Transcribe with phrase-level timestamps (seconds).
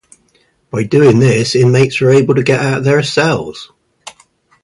[0.71, 3.71] By doing this inmates were able to get out of their cells.